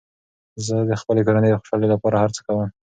زه 0.65 0.75
د 0.89 0.91
خپلې 1.01 1.21
کورنۍ 1.27 1.49
د 1.51 1.55
خوشحالۍ 1.59 1.87
لپاره 1.93 2.15
هر 2.23 2.29
څه 2.35 2.41
کوم. 2.45 2.67